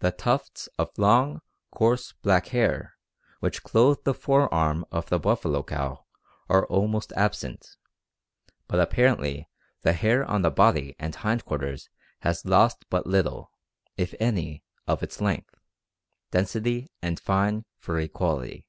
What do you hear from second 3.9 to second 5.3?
the fore arm of the